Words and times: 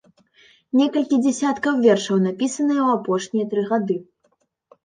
Некалькі 0.79 1.19
дзясяткаў 1.25 1.77
вершаў 1.85 2.17
напісаныя 2.27 2.81
ў 2.87 2.89
апошнія 2.99 3.45
тры 3.53 3.61
гады. 3.69 4.01